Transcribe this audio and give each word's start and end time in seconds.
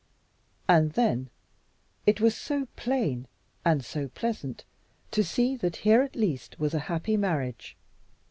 And 0.67 0.93
then, 0.93 1.29
it 2.07 2.19
was 2.19 2.35
so 2.35 2.67
plain 2.75 3.27
(and 3.63 3.85
so 3.85 4.07
pleasant) 4.07 4.65
to 5.11 5.23
see 5.23 5.55
that 5.57 5.75
here 5.85 6.01
at 6.01 6.15
least 6.15 6.59
was 6.59 6.73
a 6.73 6.79
happy 6.89 7.17
marriage! 7.17 7.77